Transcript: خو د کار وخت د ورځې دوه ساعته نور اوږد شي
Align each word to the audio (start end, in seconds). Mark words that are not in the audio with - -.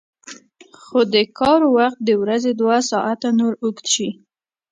خو 0.79 0.99
د 1.13 1.15
کار 1.39 1.61
وخت 1.75 1.99
د 2.03 2.09
ورځې 2.21 2.51
دوه 2.59 2.77
ساعته 2.91 3.29
نور 3.39 3.53
اوږد 3.63 3.85
شي 3.93 4.09